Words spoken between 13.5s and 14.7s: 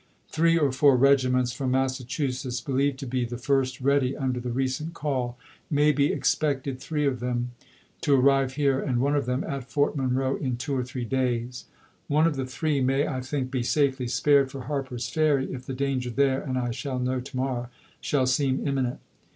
be safely spared for